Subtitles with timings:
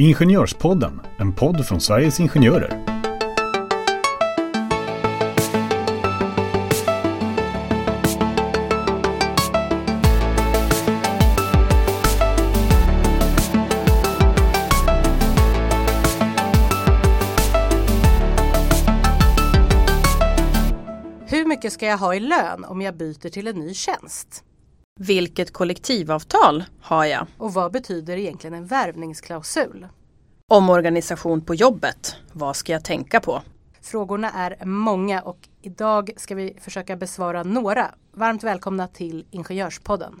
[0.00, 2.84] Ingenjörspodden, en podd från Sveriges Ingenjörer.
[21.26, 24.44] Hur mycket ska jag ha i lön om jag byter till en ny tjänst?
[25.00, 27.26] Vilket kollektivavtal har jag?
[27.36, 29.86] Och vad betyder egentligen en värvningsklausul?
[30.48, 32.16] Omorganisation på jobbet.
[32.32, 33.42] Vad ska jag tänka på?
[33.82, 37.94] Frågorna är många och idag ska vi försöka besvara några.
[38.12, 40.20] Varmt välkomna till Ingenjörspodden.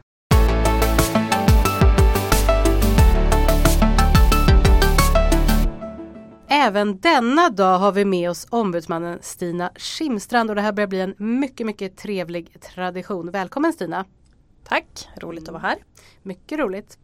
[6.48, 11.00] Även denna dag har vi med oss ombudsmannen Stina Schimstrand och det här börjar bli
[11.00, 13.30] en mycket, mycket trevlig tradition.
[13.30, 14.04] Välkommen Stina!
[14.68, 15.78] Tack, roligt att vara här.
[16.22, 16.98] Mycket roligt.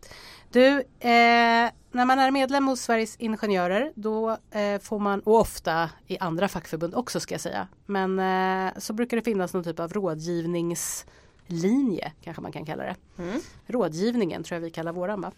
[0.50, 0.68] Du,
[1.00, 6.18] eh, när man är medlem hos Sveriges Ingenjörer då eh, får man, och ofta i
[6.18, 9.92] andra fackförbund också ska jag säga, men eh, så brukar det finnas någon typ av
[9.92, 12.96] rådgivningslinje kanske man kan kalla det.
[13.18, 13.40] Mm.
[13.66, 15.32] Rådgivningen tror jag vi kallar våran va?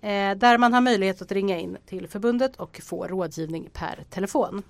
[0.00, 4.62] Eh, där man har möjlighet att ringa in till förbundet och få rådgivning per telefon.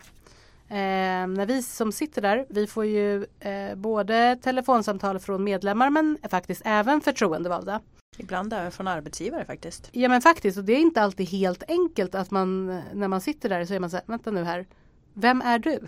[0.71, 6.19] Eh, när vi som sitter där, vi får ju eh, både telefonsamtal från medlemmar men
[6.31, 7.81] faktiskt även förtroendevalda.
[8.19, 9.89] Ibland även från arbetsgivare faktiskt.
[9.93, 13.48] Ja men faktiskt och det är inte alltid helt enkelt att man när man sitter
[13.48, 14.67] där så är man så här, vänta nu här,
[15.15, 15.81] vem är du?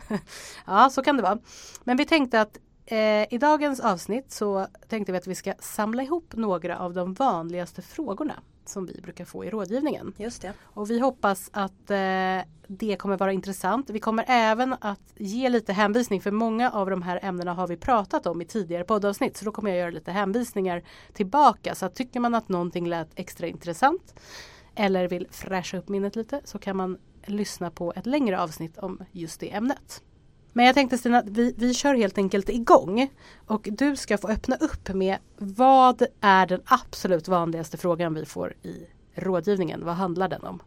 [0.66, 1.38] ja så kan det vara.
[1.84, 6.02] Men vi tänkte att eh, i dagens avsnitt så tänkte vi att vi ska samla
[6.02, 10.12] ihop några av de vanligaste frågorna som vi brukar få i rådgivningen.
[10.16, 10.52] Just det.
[10.62, 13.90] Och vi hoppas att eh, det kommer vara intressant.
[13.90, 17.76] Vi kommer även att ge lite hänvisning för många av de här ämnena har vi
[17.76, 19.36] pratat om i tidigare poddavsnitt.
[19.36, 21.74] Så då kommer jag göra lite hänvisningar tillbaka.
[21.74, 24.14] Så tycker man att någonting lät extra intressant
[24.74, 29.04] eller vill fräscha upp minnet lite så kan man lyssna på ett längre avsnitt om
[29.12, 30.02] just det ämnet.
[30.52, 33.10] Men jag tänkte Stina, vi, vi kör helt enkelt igång
[33.46, 38.54] och du ska få öppna upp med vad är den absolut vanligaste frågan vi får
[38.62, 39.84] i rådgivningen?
[39.84, 40.62] Vad handlar den om?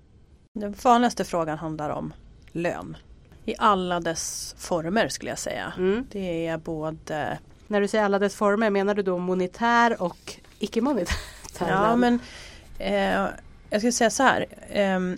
[0.59, 2.13] Den vanligaste frågan handlar om
[2.51, 2.97] lön.
[3.45, 5.73] I alla dess former skulle jag säga.
[5.77, 6.07] Mm.
[6.11, 11.16] Det är både När du säger alla dess former, menar du då monetär och icke-monetär?
[11.59, 12.19] Ja men
[12.79, 13.27] eh,
[13.69, 14.45] jag skulle säga så här.
[14.69, 15.17] ehm,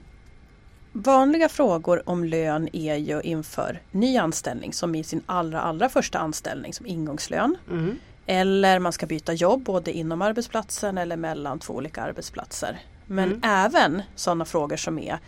[0.97, 6.19] vanliga frågor om lön är ju inför ny anställning som i sin allra allra första
[6.19, 7.57] anställning som ingångslön.
[7.71, 7.97] Mm.
[8.25, 12.79] Eller man ska byta jobb både inom arbetsplatsen eller mellan två olika arbetsplatser.
[13.05, 13.39] Men Mm.
[13.43, 15.19] även sådana frågor som är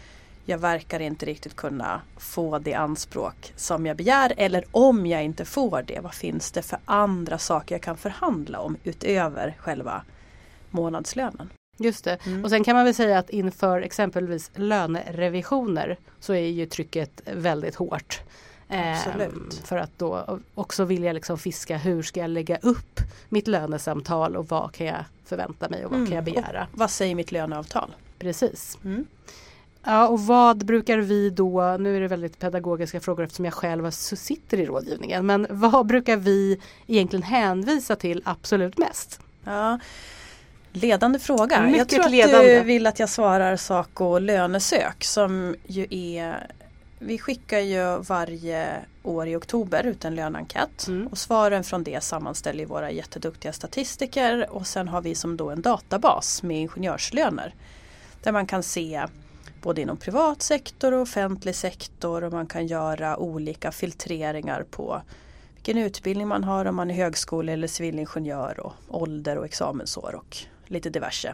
[0.46, 5.46] jag verkar inte riktigt kunna få det anspråk som jag begär eller om jag inte
[5.46, 10.02] får det, vad finns det för andra saker jag kan förhandla om utöver själva
[10.72, 11.50] månadslönen?
[11.78, 12.18] Just det.
[12.26, 12.44] Mm.
[12.44, 17.76] Och sen kan man väl säga att inför exempelvis lönerevisioner så är ju trycket väldigt
[17.76, 18.20] hårt.
[18.70, 19.62] Ehm, Absolut.
[19.66, 23.00] för att då också vilja liksom fiska hur ska jag lägga upp
[23.30, 26.34] mitt lönesamtal och vad kan jag förvänta mig och vad kan jag Mm.
[26.44, 26.68] begära.
[26.74, 27.96] Och vad säger mitt löneavtal?
[28.20, 28.78] Precis.
[28.86, 29.06] Mm.
[29.84, 33.92] Ja och vad brukar vi då, nu är det väldigt pedagogiska frågor eftersom jag själv
[33.92, 39.20] sitter i rådgivningen, men vad brukar vi egentligen hänvisa till absolut mest?
[39.44, 39.80] Ja,
[40.74, 41.56] ledande fråga.
[41.56, 42.58] jag Mycket tror att ledande.
[42.60, 46.48] du vill att jag svarar Saco lönesök som ju är
[47.00, 48.68] vi skickar ju varje
[49.04, 51.08] år i oktober ut en löneenkät Mm.
[51.08, 55.62] och svaren från det sammanställer våra jätteduktiga statistiker och sen har vi som då en
[55.62, 57.54] databas med ingenjörslöner
[58.24, 59.06] där man kan se
[59.62, 65.02] både inom privat sektor och offentlig sektor och man kan göra olika filtreringar på
[65.56, 70.38] vilken utbildning man har om man är högskole eller civilingenjör och ålder och examensår och
[70.70, 71.34] lite diverse.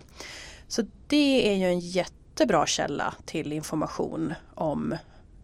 [0.68, 4.96] Så det är ju en jättebra källa till information om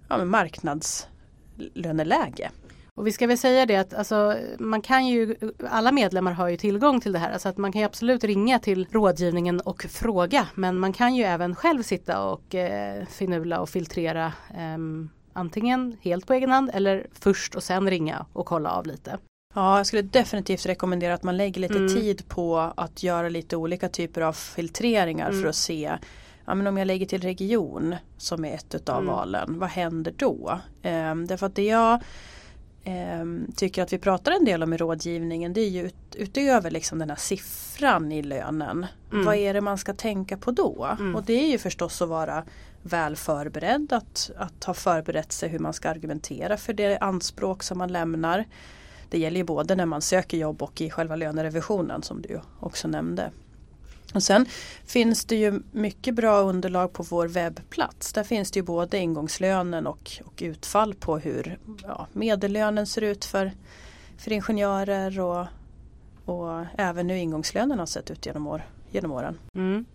[0.10, 2.52] ja, marknadslöneläge.
[3.00, 5.36] Och vi ska väl säga det att alltså, man kan ju,
[5.70, 7.32] alla medlemmar har ju tillgång till det här.
[7.32, 10.48] Alltså att man kan ju absolut ringa till rådgivningen och fråga.
[10.56, 14.78] Men man kan ju även själv sitta och eh, finula och filtrera eh,
[15.34, 19.18] antingen helt på egen hand eller först och sen ringa och kolla av lite.
[19.54, 21.94] Ja, jag skulle definitivt rekommendera att man lägger lite Mm.
[21.94, 25.42] tid på att göra lite olika typer av filtreringar Mm.
[25.42, 25.98] för att se
[26.46, 29.08] ja, men om jag lägger till region som är ett utav Mm.
[29.16, 30.60] valen, vad händer då?
[30.82, 32.00] Ehm, därför att det jag
[32.84, 36.72] ehm, tycker att vi pratar en del om i rådgivningen det är ju ut, utöver
[36.72, 38.86] liksom den här siffran i lönen.
[39.12, 39.26] Mm.
[39.26, 40.96] Vad är det man ska tänka på då?
[41.00, 41.16] Mm.
[41.16, 42.44] Och det är ju förstås att vara
[42.82, 47.78] väl förberedd, att, att ha förberett sig hur man ska argumentera för det anspråk som
[47.78, 48.46] man lämnar.
[49.10, 52.88] Det gäller ju både när man söker jobb och i själva lönerevisionen som du också
[52.88, 53.32] nämnde.
[54.14, 54.46] Och sen
[54.86, 58.14] finns det ju mycket bra underlag på vår webbplats.
[58.14, 63.26] Där finns det ju både ingångslönen och, och utfall på hur ja, medellönen ser ut
[63.26, 63.52] för,
[64.18, 65.46] för ingenjörer och,
[66.26, 68.62] och även hur ingångslönen har sett ut genom, år,
[68.92, 69.38] genom åren.
[69.54, 69.86] Mm.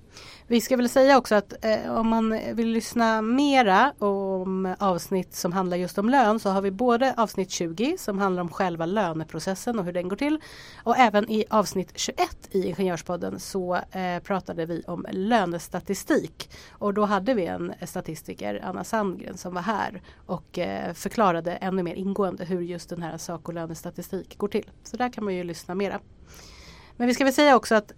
[0.47, 5.53] Vi ska väl säga också att eh, om man vill lyssna mera om avsnitt som
[5.53, 9.79] handlar just om lön så har vi både avsnitt 20 som handlar om själva löneprocessen
[9.79, 10.41] och hur den går till.
[10.83, 12.19] Och även i avsnitt 21
[12.51, 16.51] i Ingenjörspodden så eh, pratade vi om lönestatistik.
[16.71, 21.83] Och då hade vi en statistiker, Anna Sandgren, som var här och eh, förklarade ännu
[21.83, 24.71] mer ingående hur just den här sak och lönestatistik går till.
[24.83, 26.01] Så där kan man ju lyssna mera.
[26.97, 27.93] Men vi ska väl säga också att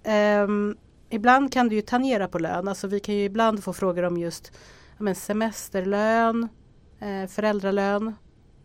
[0.45, 0.77] um,
[1.17, 2.69] ibland kan det ju tangera på lön.
[2.69, 4.53] Alltså vi kan ju ibland få frågor om just
[4.99, 6.49] men, semesterlön,
[7.01, 8.15] eh, föräldralön,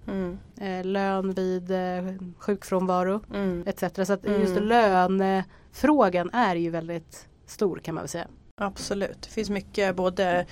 [0.07, 0.37] mm.
[0.57, 3.63] eh, lön vid eh, sjukfrånvaro mm.
[3.67, 4.07] etc.
[4.07, 4.41] Så att mm.
[4.41, 8.27] just lönefrågan är ju väldigt stor kan man väl säga.
[8.55, 10.45] Absolut, det finns mycket både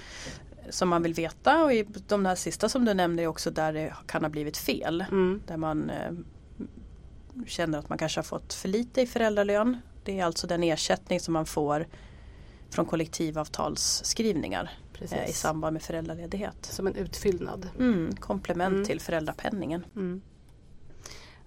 [0.70, 3.74] som man vill veta och i de där sista som du nämnde är också där
[3.74, 5.06] det kan ha blivit fel.
[5.12, 5.42] Mm.
[5.48, 6.12] Där man eh,
[7.46, 11.20] känner att man kanske har fått för lite i föräldralön det är alltså den ersättning
[11.20, 11.88] som man får
[12.70, 14.72] från kollektivavtalsskrivningar
[15.12, 16.66] eh, i samband med föräldraledighet.
[16.66, 17.70] Som en utfyllnad.
[17.80, 18.86] Mm, komplement mm.
[18.86, 19.86] till föräldrapenningen.
[19.96, 20.22] Mm.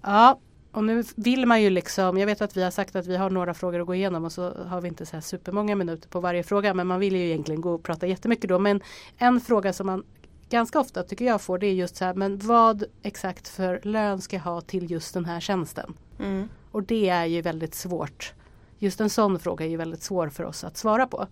[0.03, 0.41] Ja,
[0.73, 3.31] och nu vill man ju liksom, jag vet att vi har sagt att vi har
[3.31, 6.21] några frågor att gå igenom och så har vi inte så här supermånga minuter på
[6.21, 8.59] varje fråga men man vill ju egentligen gå och prata jättemycket då.
[8.59, 8.81] Men
[9.17, 10.05] en fråga som man
[10.49, 14.21] ganska ofta tycker jag får det är just så här, men vad exakt för lön
[14.21, 15.95] ska jag ha till just den här tjänsten?
[16.19, 16.49] Mm.
[16.71, 18.35] Och det är ju väldigt svårt
[18.83, 21.27] just en sån fråga är ju väldigt svår för oss att svara på.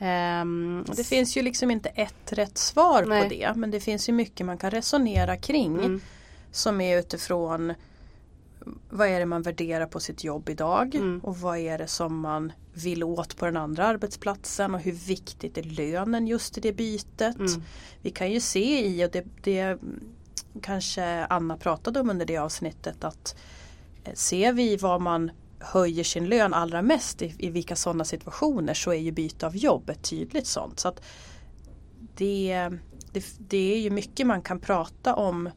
[0.00, 3.22] Um, det finns ju liksom inte ett rätt svar nej.
[3.22, 6.00] på det men det finns ju mycket man kan resonera kring mm.
[6.50, 7.74] som är utifrån
[8.90, 11.20] vad är det man värderar på sitt jobb idag mm.
[11.20, 15.58] och vad är det som man vill åt på den andra arbetsplatsen och hur viktigt
[15.58, 17.38] är lönen just i det bytet.
[17.38, 17.62] Mm.
[18.02, 19.78] Vi kan ju se i, och det, det
[20.62, 23.36] kanske Anna pratade om under det avsnittet, att
[24.14, 25.30] ser vi vad man
[25.64, 29.56] höjer sin lön allra mest i, i vilka sådana situationer så är ju byte av
[29.56, 30.80] jobb ett tydligt sånt.
[30.80, 30.92] Så
[32.16, 32.70] det,
[33.12, 35.50] det, det är ju mycket man kan prata om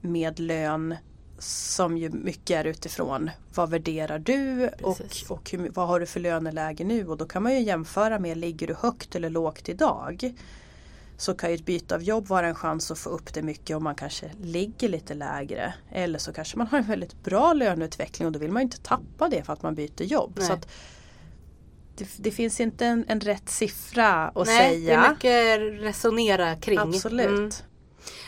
[0.00, 0.94] med lön
[1.38, 3.30] som ju mycket är utifrån.
[3.54, 7.06] Vad värderar du och, och hur, vad har du för löneläge nu?
[7.06, 10.34] Och då kan man ju jämföra med ligger du högt eller lågt idag
[11.18, 13.76] så kan ju ett byte av jobb vara en chans att få upp det mycket
[13.76, 15.74] om man kanske ligger lite lägre.
[15.92, 19.28] Eller så kanske man har en väldigt bra löneutveckling och då vill man inte tappa
[19.28, 20.38] det för att man byter jobb.
[20.40, 20.68] Så att
[21.96, 25.00] det, det, finns inte en, en rätt siffra att Nej, säga.
[25.00, 26.78] Det är mycket resonera kring.
[26.78, 27.28] Absolut.
[27.28, 27.50] Mm.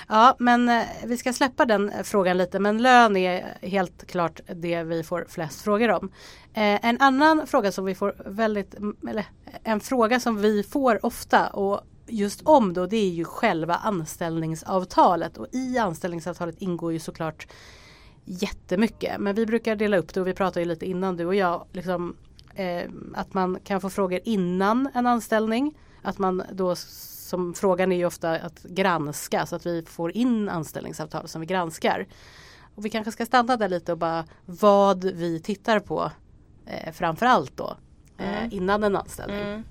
[0.09, 4.83] Ja men eh, vi ska släppa den frågan lite men lön är helt klart det
[4.83, 6.13] vi får flest frågor om.
[6.55, 8.75] Eh, en annan fråga som vi får väldigt,
[9.09, 9.25] eller
[9.65, 15.37] en fråga som vi får ofta och just om då det är ju själva anställningsavtalet
[15.37, 17.47] och i anställningsavtalet ingår ju såklart
[18.25, 19.21] jättemycket.
[19.21, 21.67] Men vi brukar dela upp det och vi pratade ju lite innan du och jag.
[21.73, 22.17] Liksom,
[22.55, 25.79] eh, att man kan få frågor innan en anställning.
[26.03, 30.49] Att man då som frågan är ju ofta att granska så att vi får in
[30.49, 32.07] anställningsavtal som vi granskar.
[32.75, 36.11] Och vi kanske ska stanna där lite och bara vad vi tittar på
[36.67, 37.77] eh, framförallt då
[38.19, 38.53] eh, mm.
[38.53, 39.41] innan en anställning.
[39.41, 39.65] Mm.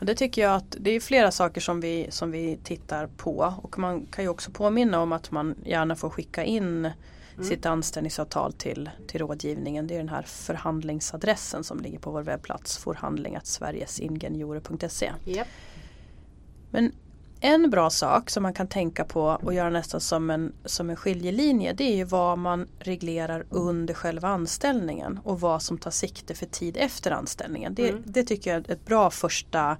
[0.00, 3.78] Det tycker jag att det är flera saker som vi, som vi tittar på och
[3.78, 6.90] man kan ju också påminna om att man gärna får skicka in
[7.34, 7.48] mm.
[7.48, 9.86] sitt anställningsavtal till, till rådgivningen.
[9.86, 15.12] Det är den här förhandlingsadressen som ligger på vår webbplats förhandling.sverigesingeniorer.se.
[15.26, 15.48] Yep.
[16.70, 16.92] Men
[17.44, 20.96] en bra sak som man kan tänka på och göra nästan som en, som en
[20.96, 26.34] skiljelinje det är ju vad man reglerar under själva anställningen och vad som tar sikte
[26.34, 27.74] för tid efter anställningen.
[27.74, 28.02] Det, mm.
[28.06, 29.76] det tycker jag är ett bra första,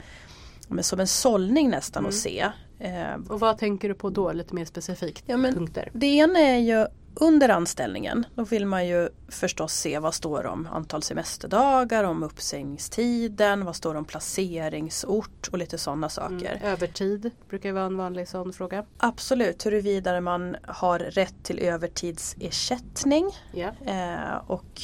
[0.81, 2.09] som en sållning nästan mm.
[2.09, 2.51] att se.
[2.79, 5.25] Eh, och vad tänker du på då lite mer specifikt?
[5.27, 5.91] Ja, men punkter?
[5.93, 10.69] Det ena är ju under anställningen då vill man ju förstås se vad står om
[10.73, 16.57] antal semesterdagar, om uppsägningstiden, vad står om placeringsort och lite sådana saker.
[16.57, 16.73] Mm.
[16.73, 18.85] Övertid brukar vara en vanlig sån fråga.
[18.99, 24.33] Absolut, huruvida man har rätt till övertidsersättning yeah.
[24.33, 24.83] eh, och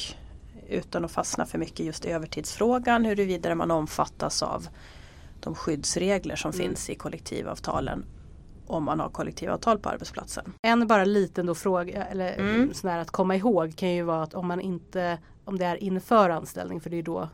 [0.69, 4.67] utan att fastna för mycket just i övertidsfrågan huruvida man omfattas av
[5.39, 6.61] de skyddsregler som mm.
[6.67, 8.05] finns i kollektivavtalen
[8.71, 10.53] om man har kollektivavtal på arbetsplatsen.
[10.61, 12.73] En bara liten då fråga, eller mm.
[12.73, 16.29] sån att komma ihåg kan ju vara att om man inte om det är inför
[16.29, 17.29] anställning, för det är då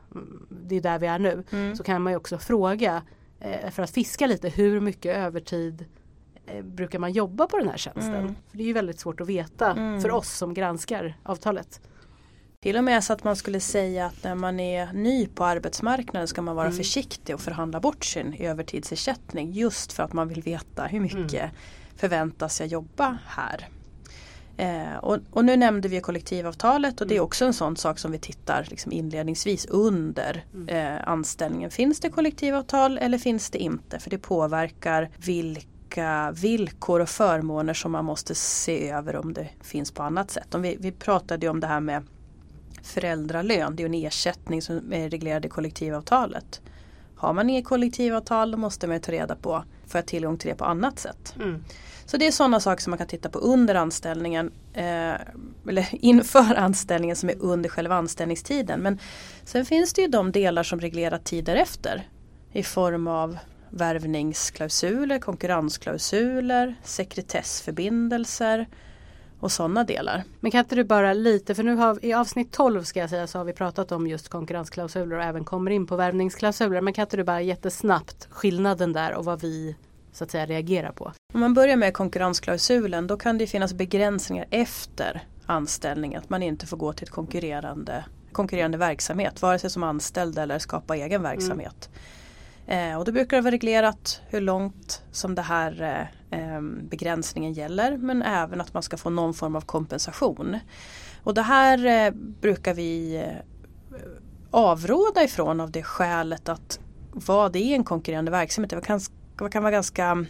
[0.50, 1.76] det är där vi är nu, mm.
[1.76, 3.02] så kan man ju också fråga
[3.40, 5.86] eh, för att fiska lite hur mycket övertid
[6.46, 8.16] eh, brukar man jobba på den här tjänsten?
[8.16, 8.36] Mm.
[8.50, 10.02] För Det är ju väldigt svårt att veta mm.
[10.02, 11.82] för oss som granskar avtalet.
[12.68, 16.28] Till och med så att man skulle säga att när man är ny på arbetsmarknaden
[16.28, 16.78] ska man vara mm.
[16.78, 21.50] försiktig och förhandla bort sin övertidsersättning just för att man vill veta hur mycket mm.
[21.96, 23.68] förväntas jag jobba här.
[24.58, 27.26] Eh, och, och, nu nämnde vi kollektivavtalet och det är mm.
[27.26, 30.70] också en sån sak som vi tittar liksom inledningsvis under mm.
[30.70, 31.72] eh, anställningen.
[31.72, 34.00] Finns det kollektivavtal eller finns det inte?
[34.00, 39.92] För det påverkar vilka villkor och förmåner som man måste se över om det finns
[39.92, 40.56] på annat sätt.
[40.56, 42.04] Om vi, vi pratade om det här med
[42.88, 46.62] föräldralön, det är en ersättning som är reglerad i kollektivavtalet.
[47.16, 50.56] Har man inget kollektivavtal då måste man ta reda på, får jag tillgång till det
[50.56, 51.36] på annat sätt?
[51.36, 51.64] Mm.
[52.06, 55.14] Så det är sådana saker som man kan titta på under anställningen eh,
[55.70, 58.80] eller inför anställningen som är under själva anställningstiden.
[58.80, 59.00] Men
[59.44, 62.08] sen finns det ju de delar som reglerar tid därefter
[62.52, 63.38] i form av
[63.70, 68.68] värvningsklausuler, konkurrensklausuler, sekretessförbindelser
[69.40, 70.24] och sådana delar.
[70.40, 73.28] Men kan inte du bara lite, för nu har i avsnitt 12 ska jag säga
[73.28, 76.82] så har vi pratat om just konkurrensklausuler och även kommer in på värvningsklausuler.
[76.82, 79.76] Men kan inte du bara jättesnabbt skillnaden där och vad vi
[80.12, 81.12] så att säga reagera på.
[81.34, 86.16] Om man börjar med konkurrensklausulen då kan det finnas begränsningar efter anställning.
[86.16, 90.60] Att man inte får gå till ett konkurrerande, konkurrerande verksamhet vare sig som anställd eller
[90.60, 91.90] skapa egen verksamhet.
[92.68, 92.92] Mm.
[92.92, 97.54] Eh, och då brukar det vara reglerat hur långt som det här eh, Ehm, begränsningen
[97.54, 100.60] gäller men även att man ska få någon form av kompensation.
[101.24, 104.02] Och det här eh, brukar vi eh,
[104.52, 106.80] avråda ifrån av det skälet att
[107.12, 108.70] vad är en konkurrerande verksamhet?
[108.70, 109.00] Det kan
[109.40, 110.26] det kan vara ganska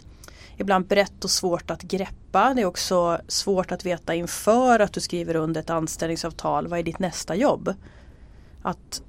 [0.56, 2.54] ibland brett och svårt att greppa.
[2.54, 6.68] Det är också svårt att veta inför att du skriver under ett anställningsavtal.
[6.68, 7.74] Vad är ditt nästa jobb?
[8.62, 9.02] Att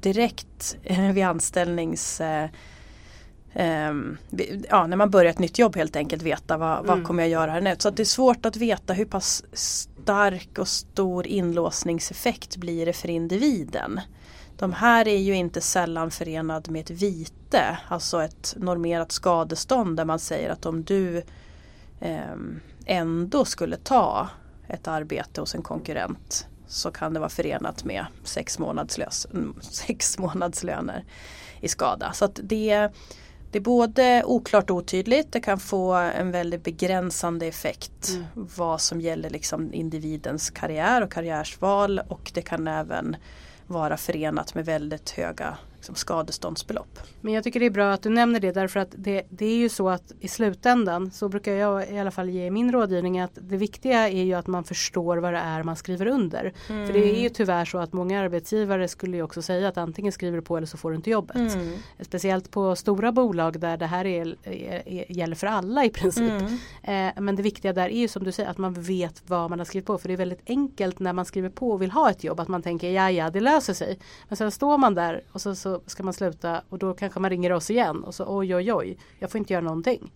[0.00, 2.50] direkt eh, vid anställnings eh,
[4.68, 6.86] ja, när man börjar ett nytt jobb helt enkelt veta vad, mm.
[6.86, 7.82] vad kommer jag göra härnäst.
[7.82, 12.92] Så att det är svårt att veta hur pass stark och stor inlåsningseffekt blir det
[12.92, 14.00] för individen.
[14.56, 20.04] De här är ju inte sällan förenad med ett vite, alltså ett normerat skadestånd där
[20.04, 21.22] man säger att om du
[22.00, 22.36] eh,
[22.86, 24.28] ändå skulle ta
[24.68, 29.26] ett arbete hos en konkurrent så kan det vara förenat med sex, månadslös,
[29.60, 31.04] sex månadslöner
[31.60, 32.12] i skada.
[32.12, 32.90] Så det,
[33.52, 38.26] det är både oklart och otydligt, det kan få en väldigt begränsande effekt mm.
[38.56, 43.16] vad som gäller liksom individens karriär och karriärsval och det kan även
[43.66, 46.98] vara förenat med väldigt höga liksom, skadeståndsbelopp.
[47.20, 49.56] Men jag tycker det är bra att du nämner det därför att det, det är
[49.56, 53.38] ju så att i slutändan så brukar jag i alla fall ge min rådgivning att
[53.40, 56.52] det viktiga är ju att man förstår vad det är man skriver under.
[56.68, 56.86] Mm.
[56.86, 60.12] För det är ju tyvärr så att många arbetsgivare skulle ju också säga att antingen
[60.12, 61.36] skriver du på eller så får du inte jobbet.
[61.36, 61.78] Mm.
[62.00, 66.32] Speciellt på stora bolag där det här är, är, är gäller för alla i princip.
[66.82, 67.16] Mm.
[67.16, 69.58] Eh, men det viktiga där är ju som du säger att man vet vad man
[69.58, 69.98] har skrivit på.
[69.98, 72.48] För det är väldigt enkelt när man skriver på och vill ha ett jobb att
[72.48, 73.98] man tänker ja ja det löser sig.
[74.28, 77.30] Men sen står man där och så, så ska man sluta och då kanske man
[77.30, 80.12] ringer oss igen och så oj oj oj, jag får inte göra någonting.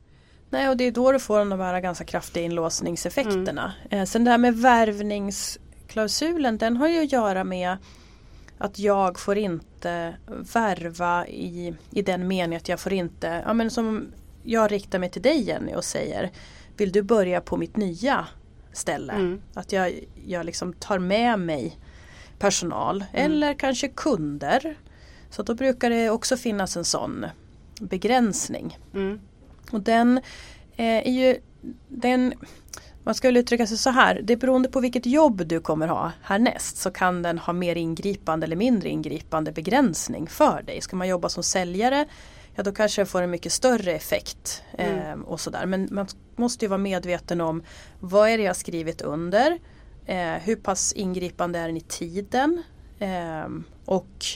[0.50, 3.72] Nej och det är då du får de här ganska kraftiga inlåsningseffekterna.
[3.90, 4.00] Mm.
[4.00, 7.76] Eh, sen det här med värvningsklausulen den har ju att göra med
[8.58, 10.16] att jag får inte
[10.54, 14.06] värva i, i den meningen att jag får inte, ja men som
[14.42, 16.30] jag riktar mig till dig Jenny och säger
[16.76, 18.26] Vill du börja på mitt nya
[18.72, 19.12] ställe?
[19.12, 19.40] Mm.
[19.54, 21.78] Att jag, jag liksom tar med mig
[22.38, 23.32] personal mm.
[23.32, 24.76] eller kanske kunder
[25.36, 27.26] så då brukar det också finnas en sån
[27.80, 28.78] begränsning.
[28.94, 29.20] Mm.
[29.70, 30.18] Och den
[30.76, 31.36] eh, är ju
[31.88, 32.34] den
[33.04, 36.76] man skulle uttrycka sig så här, det beroende på vilket jobb du kommer ha härnäst
[36.76, 40.80] så kan den ha mer ingripande eller mindre ingripande begränsning för dig.
[40.80, 42.06] Ska man jobba som säljare
[42.54, 44.62] ja då kanske det får en mycket större effekt.
[44.78, 44.98] Mm.
[44.98, 45.66] Eh, och sådär.
[45.66, 47.62] Men man måste ju vara medveten om
[48.00, 49.58] vad är det jag skrivit under?
[50.06, 52.62] Eh, hur pass ingripande är den i tiden?
[52.98, 53.48] Eh,
[53.84, 54.26] och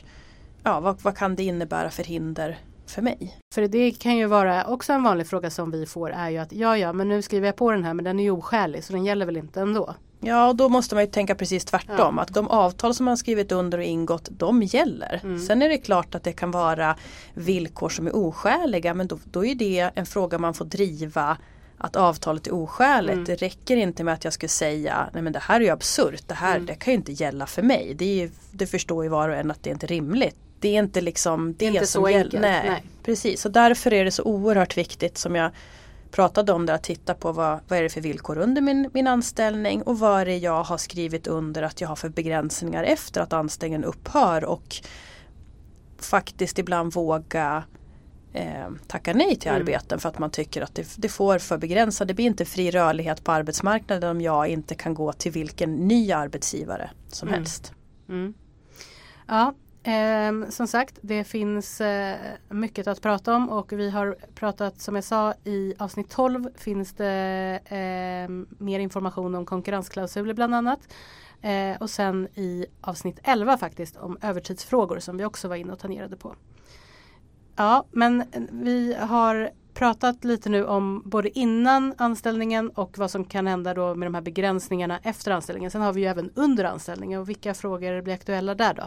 [0.63, 3.37] ja, vad, vad kan det innebära för hinder för mig?
[3.55, 6.53] För det kan ju vara också en vanlig fråga som vi får är ju att
[6.53, 8.93] ja ja men nu skriver jag på den här men den är ju oskälig så
[8.93, 9.95] den gäller väl inte ändå.
[10.21, 12.15] Ja och då måste man ju tänka precis tvärtom.
[12.17, 12.23] Ja.
[12.23, 15.21] Att de avtal som man skrivit under och ingått de gäller.
[15.23, 15.39] Mm.
[15.39, 16.97] Sen är det klart att det kan vara
[17.35, 21.37] villkor som är oskäliga men då, då är det en fråga man får driva
[21.79, 23.13] att avtalet är oskäligt.
[23.13, 23.25] Mm.
[23.25, 26.29] Det räcker inte med att jag skulle säga nej men det här är ju absurt.
[26.29, 26.67] Det här mm.
[26.67, 27.95] det kan ju inte gälla för mig.
[27.95, 30.79] Det, är, det förstår ju var och en att det är inte rimligt det är
[30.79, 32.41] inte liksom det, det inte som gäller.
[32.41, 35.51] Nej, nej, Precis, och därför är det så oerhört viktigt som jag
[36.11, 39.07] pratade om det att titta på vad, vad är det för villkor under min, min
[39.07, 43.21] anställning och vad är det jag har skrivit under att jag har för begränsningar efter
[43.21, 44.77] att anställningen upphör och
[45.99, 47.65] faktiskt ibland våga
[48.33, 49.61] eh, tacka nej till mm.
[49.61, 52.09] arbeten för att man tycker att det, det får för begränsat.
[52.09, 56.13] Det blir inte fri rörlighet på arbetsmarknaden om jag inte kan gå till vilken ny
[56.13, 57.39] arbetsgivare som mm.
[57.39, 57.73] helst.
[58.09, 58.35] Mm.
[59.27, 62.19] Ja, eh, som sagt det finns eh,
[62.49, 66.93] mycket att prata om och vi har pratat som jag sa i avsnitt 12 finns
[66.93, 68.31] det eh,
[68.65, 70.81] mer information om konkurrensklausuler bland annat.
[71.43, 75.79] Eh, och sen i avsnitt 11 faktiskt om övertidsfrågor som vi också var inne och
[75.79, 76.35] tangerade på.
[77.57, 83.25] Ja, men eh, vi har pratat lite nu om både innan anställningen och vad som
[83.25, 85.71] kan hända då med de här begränsningarna efter anställningen.
[85.71, 88.83] Sen har vi ju även under anställningen och vilka frågor blir aktuella där då?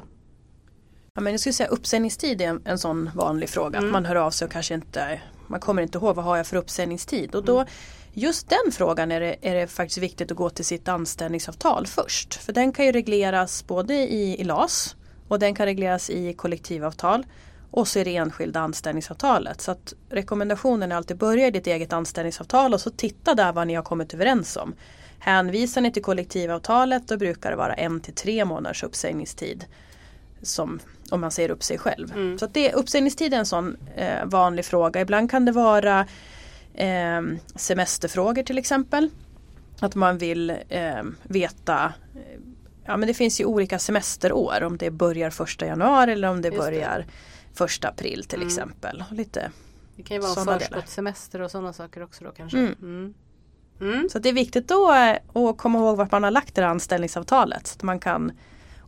[1.16, 3.78] Ja, men jag skulle säga uppsägningstid är en, en sån vanlig fråga.
[3.78, 3.90] Mm.
[3.90, 6.48] Att man hör av sig och kanske inte man kommer inte ihåg vad har jag
[6.48, 7.36] för uppsägningstid.
[7.36, 7.68] Och då, Mm.
[8.14, 12.34] just den frågan är det, är det faktiskt viktigt att gå till sitt anställningsavtal först.
[12.34, 14.96] För den kan ju regleras både i, i LAS
[15.28, 17.26] och den kan regleras i kollektivavtal.
[17.72, 19.62] Och så är det enskilda anställningsavtalet.
[19.62, 23.68] Så att rekommendationen är alltid börja i ditt eget anställningsavtal och så titta där vad
[23.68, 24.76] ni har kommit överens om.
[25.20, 29.66] Hänvisar ni till kollektivavtalet då brukar det vara en till tre månaders uppsägningstid.
[30.44, 32.12] Som om man säger upp sig själv.
[32.12, 32.40] Mm.
[32.40, 35.02] Så att det, uppsägningstid är en sån eh, vanlig fråga.
[35.02, 36.08] Ibland kan det vara
[36.74, 37.22] eh,
[37.56, 39.10] semesterfrågor till exempel.
[39.80, 41.94] Att man vill eh, veta
[42.86, 46.48] Ja men det finns ju olika semesterår om det börjar första januari eller om det
[46.48, 46.66] Just det.
[46.66, 47.06] börjar
[47.54, 48.48] första april till Mm.
[48.48, 49.04] exempel.
[49.12, 49.52] Lite.
[49.96, 52.58] Det kan ju vara förskottssemester och sådana saker också då kanske.
[52.58, 52.76] Mm.
[52.82, 53.14] Mm.
[53.82, 54.10] Mm.
[54.10, 55.18] Så det är viktigt då eh,
[55.50, 57.68] att komma ihåg vart man har lagt det anställningsavtalet.
[57.68, 58.32] Så att man kan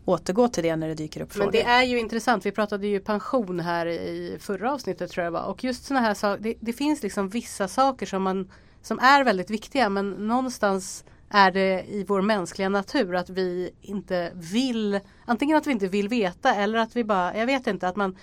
[0.06, 1.46] återgå till det när det dyker upp frågor.
[1.46, 2.46] Men det är ju intressant.
[2.46, 5.44] Vi pratade ju pension här i förra avsnittet tror jag var.
[5.44, 6.44] Och just sådana här saker.
[6.44, 9.90] Det, det finns liksom vissa saker som, man, som är väldigt viktiga.
[9.90, 15.00] Men någonstans är det i vår mänskliga natur att vi inte vill.
[15.26, 17.38] Antingen att vi inte vill veta eller att vi bara.
[17.38, 18.18] Jag vet inte att man.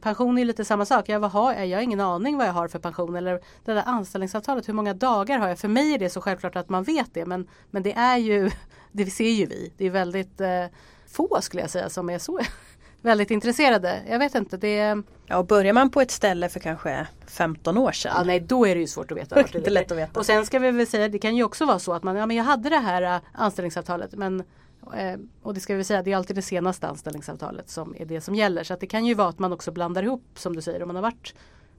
[0.00, 1.08] Pension är lite samma sak.
[1.08, 3.16] Jag, vad har, jag har ingen aning vad jag har för pension.
[3.16, 4.68] Eller det där anställningsavtalet.
[4.68, 5.58] Hur många dagar har jag?
[5.58, 7.26] För mig är det så självklart att man vet det.
[7.26, 8.50] Men, men det är ju.
[8.92, 9.72] Det ser ju vi.
[9.76, 10.64] Det är väldigt eh,
[11.10, 12.40] få skulle jag säga som är så
[13.02, 14.02] väldigt intresserade.
[14.08, 17.92] Jag vet inte, det Ja, och börjar man på ett ställe för kanske 15 år
[17.92, 18.12] sedan.
[18.16, 19.34] ja, nej då är det ju svårt att veta.
[19.42, 20.20] Det är inte lätt att veta.
[20.20, 22.26] Och sen ska vi väl säga, det kan ju också vara så att man, ja
[22.26, 24.40] men jag hade det här äh, anställningsavtalet men
[24.96, 28.20] eh, och det ska vi säga, det är alltid det senaste anställningsavtalet som är det
[28.20, 28.64] som gäller.
[28.64, 30.96] Så det kan ju vara att man också blandar ihop som du säger om man
[30.96, 31.34] har varit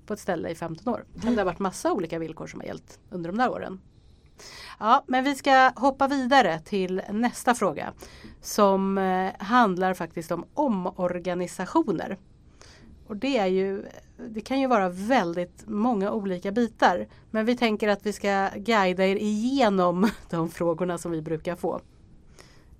[0.05, 1.05] på ett ställe i 15 år.
[1.21, 3.81] Kan det ha varit massa olika villkor som har gällt under de där åren.
[4.79, 7.93] Ja, men vi ska hoppa vidare till nästa fråga
[8.47, 12.17] som eh, handlar faktiskt om omorganisationer.
[13.07, 13.85] Och det är ju
[14.29, 17.07] Det kan ju vara väldigt många olika bitar.
[17.31, 21.81] Men vi tänker att vi ska guida er igenom de frågorna som vi brukar få.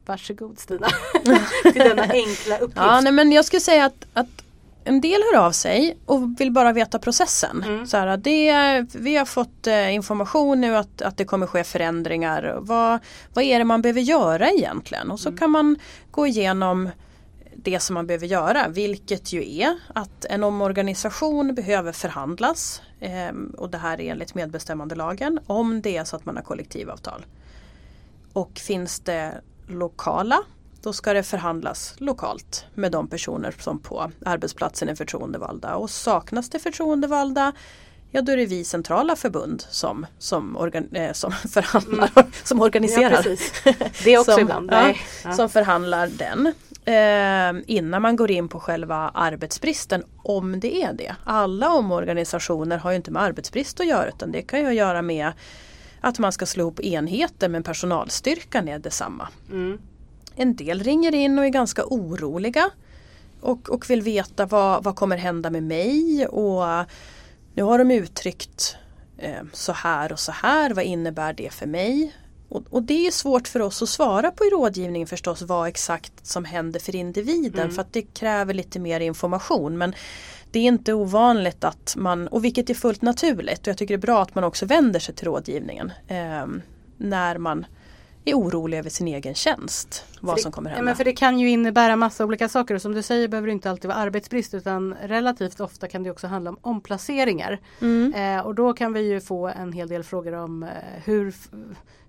[0.05, 0.87] Varsågod Stina.
[1.63, 2.77] till denna enkla uppgift.
[2.77, 4.43] Ja, nej, men jag skulle säga att, att
[4.87, 7.63] en del hör av sig och vill bara veta processen.
[7.63, 7.87] Mm.
[7.87, 12.57] Så här, det, vi har fått eh, information nu att, att det kommer ske förändringar.
[12.59, 12.99] Vad,
[13.33, 15.11] vad är det man behöver göra egentligen?
[15.11, 15.37] Och så Mm.
[15.37, 15.75] kan man
[16.11, 16.89] gå igenom
[17.55, 23.69] det som man behöver göra, vilket ju är att en omorganisation behöver förhandlas eh, och
[23.69, 27.25] det här är enligt medbestämmandelagen om det är så att man har kollektivavtal.
[28.33, 30.39] Och finns det lokala
[30.81, 35.75] då ska det förhandlas lokalt med de personer som på arbetsplatsen är förtroendevalda.
[35.75, 37.53] Och saknas det förtroendevalda
[38.11, 42.11] ja då är det vi centrala förbund som, som, organ, eh, som förhandlar,
[42.43, 43.23] som ja, organiserar.
[43.23, 43.53] precis.
[44.03, 44.69] Det är också som, ibland.
[44.71, 44.93] ja.
[45.23, 45.31] Ja.
[45.31, 46.53] som förhandlar den.
[46.85, 51.15] Eh, innan man går in på själva arbetsbristen om det är det.
[51.23, 55.31] Alla omorganisationer har ju inte med arbetsbrist att göra utan det kan ju göra med
[56.01, 59.27] att man ska slå ihop enheter men personalstyrkan är detsamma.
[59.49, 59.79] Mm.
[60.39, 62.69] En del ringer in och är ganska oroliga
[63.41, 66.85] och, och vill veta vad, vad kommer hända med mig och
[67.53, 68.77] nu har de uttryckt
[69.17, 72.15] eh, så här och så här, vad innebär det för mig?
[72.49, 76.25] Och, och det är svårt för oss att svara på i rådgivningen förstås vad exakt
[76.25, 77.75] som händer för individen Mm.
[77.75, 79.77] för att det kräver lite mer information.
[79.77, 79.95] Men
[80.51, 83.99] det är inte ovanligt att man, och vilket är fullt naturligt, och jag tycker det
[83.99, 86.45] är bra att man också vänder sig till rådgivningen eh,
[86.97, 87.65] när man
[88.29, 90.05] är orolig över sin egen tjänst.
[90.21, 90.85] Vad För som det, kommer ja, hända.
[90.85, 93.51] men för det kan ju innebära massa olika saker och som du säger behöver det
[93.51, 97.59] inte alltid vara arbetsbrist utan relativt ofta kan det också handla om omplaceringar.
[97.81, 98.13] Mm.
[98.13, 100.69] Eh, och då kan vi ju få en hel del frågor om eh,
[101.05, 101.35] hur,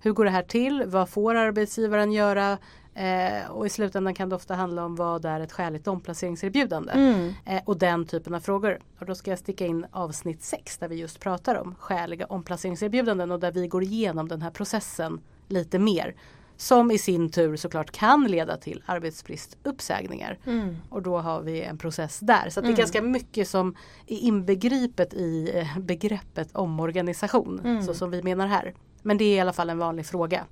[0.01, 0.83] hur går det här till?
[0.87, 2.59] Vad får arbetsgivaren göra?
[2.99, 6.93] Eh, och i slutändan kan det ofta handla om vad är ett skäligt omplaceringserbjudande?
[6.93, 7.35] Mm.
[7.45, 8.79] Eh, och den typen av frågor.
[8.99, 13.31] Och då ska jag sticka in avsnitt 6 där vi just pratar om skäliga omplaceringserbjudanden
[13.31, 16.15] och där vi går igenom den här processen lite mer.
[16.57, 20.39] Som i sin tur såklart kan leda till arbetsbristuppsägningar.
[20.47, 20.77] Mm.
[20.91, 22.51] Och då har vi en process där.
[22.51, 22.79] Så att det är Mm.
[22.79, 23.75] ganska mycket som
[24.07, 27.61] är inbegripet i eh, begreppet omorganisation.
[27.65, 27.83] Mm.
[27.83, 28.75] Så som vi menar här.
[29.03, 30.45] Men det är i alla fall en vanlig fråga.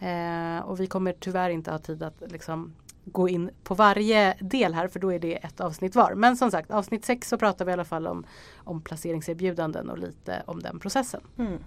[0.00, 4.74] Eh, och vi kommer tyvärr inte ha tid att liksom gå in på varje del
[4.74, 6.14] här för då är det ett avsnitt var.
[6.14, 8.24] Men som sagt avsnitt 6 så pratar vi i alla fall om,
[8.56, 11.20] om placeringserbjudanden och lite om den processen.
[11.38, 11.58] Mm.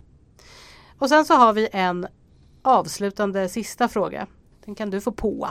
[0.97, 2.07] Och sen så har vi en
[2.61, 4.27] avslutande sista fråga.
[4.65, 5.49] Den kan du få på.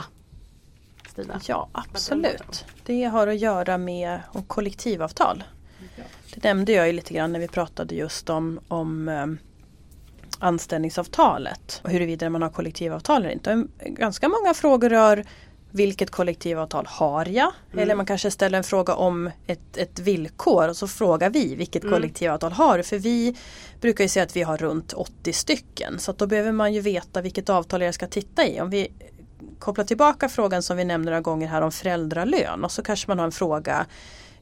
[1.09, 1.41] Stina.
[1.47, 2.65] Ja absolut.
[2.85, 5.43] Det har att göra med kollektivavtal.
[6.33, 9.25] Det nämnde jag ju lite grann när vi pratade just om, om eh,
[10.39, 13.67] anställningsavtalet och huruvida man har kollektivavtal eller inte.
[13.79, 15.25] Ganska många frågor rör
[15.71, 17.51] vilket kollektivavtal har jag?
[17.71, 17.83] Mm.
[17.83, 21.83] Eller man kanske ställer en fråga om ett, ett villkor och så frågar vi vilket
[21.83, 21.93] mm.
[21.93, 22.83] kollektivavtal har du?
[22.83, 23.35] För vi
[23.81, 27.21] brukar ju säga att vi har runt 80 stycken så då behöver man ju veta
[27.21, 28.61] vilket avtal jag ska titta i.
[28.61, 28.91] Om vi
[29.59, 33.19] kopplar tillbaka frågan som vi nämnde några gånger här om föräldralön och så kanske man
[33.19, 33.85] har en fråga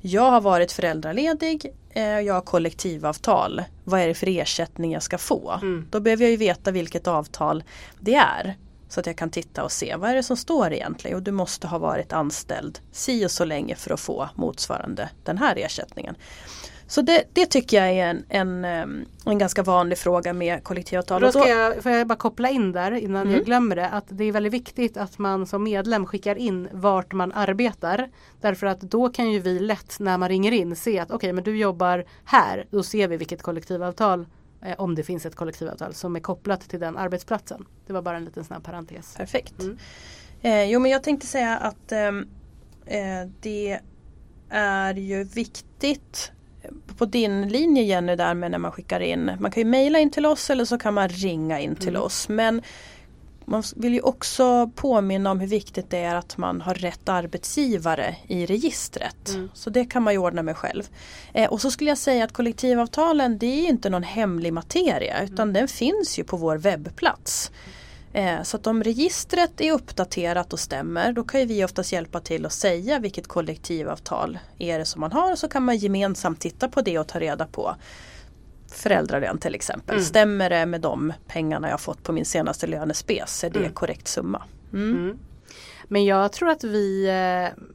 [0.02, 3.63] jag har varit föräldraledig, eh, jag har kollektivavtal.
[3.84, 5.52] Vad är det för ersättning jag ska få?
[5.62, 5.88] Mm.
[5.89, 7.63] Då behöver jag ju veta vilket avtal
[8.00, 8.58] det är.
[8.89, 11.17] Så att jag kan titta och se vad är det som står egentligen.
[11.17, 15.38] Och du måste ha varit anställd si och så länge för att få motsvarande den
[15.38, 16.15] här ersättningen.
[16.89, 18.65] Så det, det tycker jag är en, en,
[19.25, 21.21] en ganska vanlig fråga med kollektivavtal.
[21.21, 23.34] Då ska jag, får jag bara koppla in där innan mm.
[23.34, 23.89] jag glömmer det.
[23.89, 28.10] Att det är väldigt viktigt att man som medlem skickar in vart man arbetar.
[28.41, 31.34] Därför att då kan ju vi lätt när man ringer in se att okej okay,
[31.34, 32.65] men du jobbar här.
[32.69, 34.25] Då ser vi vilket kollektivavtal
[34.78, 37.65] om det finns ett kollektivavtal som är kopplat till den arbetsplatsen.
[37.88, 39.15] Det var bara en liten snabb parentes.
[39.15, 39.62] Perfekt.
[39.62, 39.78] Mm.
[40.41, 42.28] Eh, jo men jag tänkte säga att ehm,
[42.86, 43.80] eh, det
[44.50, 46.32] är ju viktigt
[46.98, 49.32] på din linje Jenny där med när man skickar in.
[49.39, 52.02] Man kan ju mejla in till oss eller så kan man ringa in till mm.
[52.02, 52.30] oss.
[52.30, 52.62] Men
[53.50, 58.16] man vill ju också påminna om hur viktigt det är att man har rätt arbetsgivare
[58.28, 59.30] i registret.
[59.30, 59.50] Mm.
[59.54, 60.84] Så det kan man ju ordna med själv.
[61.34, 65.50] Eh, och så skulle jag säga att kollektivavtalen det är inte någon hemlig materia utan
[65.50, 65.54] mm.
[65.54, 67.52] den finns ju på vår webbplats.
[68.14, 72.46] Eh, så att om registret är uppdaterat och stämmer då kan vi oftast hjälpa till
[72.46, 75.36] att säga vilket kollektivavtal är det som man har.
[75.36, 77.76] Så kan man gemensamt titta på det och ta reda på
[78.73, 79.95] föräldralön till exempel.
[79.95, 80.05] Mm.
[80.05, 83.43] Stämmer det med de pengarna jag fått på min senaste lönespes?
[83.43, 83.73] Är det mm.
[83.73, 84.43] korrekt summa?
[84.73, 84.91] Mm.
[84.91, 85.17] mm.
[85.88, 87.65] Men jag tror att vi eh,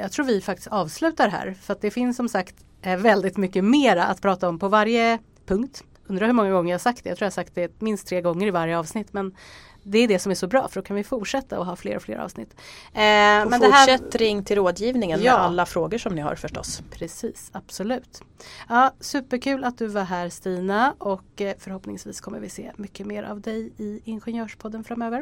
[0.00, 3.64] jag tror vi faktiskt avslutar här för att det finns som sagt eh, väldigt mycket
[3.64, 5.84] mera att prata om på varje punkt.
[6.06, 7.08] Undrar hur många gånger jag sagt det.
[7.10, 9.12] Jag tror jag har sagt det minst tre gånger i varje avsnitt.
[9.12, 9.34] Men
[9.82, 11.96] det är det som är så bra för då kan vi fortsätta och ha fler
[11.96, 12.54] och fler avsnitt.
[12.92, 14.18] Eh, och men fortsätt här...
[14.18, 15.32] ring till rådgivningen ja.
[15.32, 16.82] med alla frågor som ni har förstås.
[16.90, 18.22] Precis, absolut.
[18.68, 23.22] Ja, superkul att du var här Stina och eh, förhoppningsvis kommer vi se mycket mer
[23.22, 25.18] av dig i Ingenjörspodden framöver.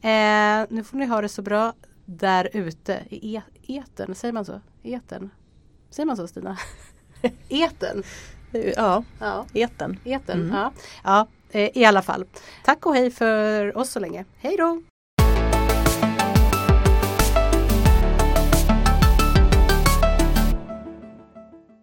[0.00, 1.72] Eh, nu får ni ha det så bra
[2.04, 4.60] där ute i e etern, säger man så?
[4.82, 5.30] Etern?
[5.90, 6.56] Säger man så Stina?
[7.48, 8.02] etern?
[8.52, 9.46] Ja, ja.
[9.54, 9.98] eten.
[10.04, 10.56] eten mm.
[10.56, 10.72] ja.
[11.04, 12.24] ja, eh, i alla fall.
[12.64, 14.24] Tack och hej för oss så länge.
[14.38, 14.82] Hej då!